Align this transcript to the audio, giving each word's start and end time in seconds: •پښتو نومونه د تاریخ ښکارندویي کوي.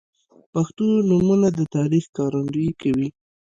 •پښتو 0.53 0.87
نومونه 1.09 1.47
د 1.57 1.59
تاریخ 1.75 2.03
ښکارندویي 2.09 2.71
کوي. 2.81 3.07